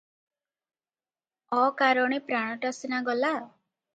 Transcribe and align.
ଅକାରଣେ 1.57 2.19
ପ୍ରାଣଟା 2.31 2.71
ସିନା 2.79 3.05
ଗଲା। 3.11 3.33